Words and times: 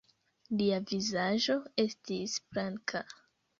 Lia 0.61 0.79
vizaĝo 0.91 1.59
estis 1.85 2.37
blanka. 2.51 3.07